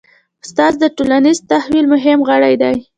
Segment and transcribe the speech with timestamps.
[0.43, 2.75] استاد د ټولنیز تحول مهم غړی دی.